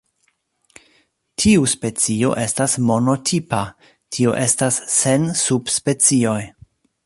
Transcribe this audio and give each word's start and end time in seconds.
Tiu 1.43 1.65
specio 1.73 2.31
estas 2.45 2.77
monotipa, 2.87 3.61
tio 4.17 4.35
estas 4.47 4.81
sen 4.97 5.33
subspecioj. 5.45 6.39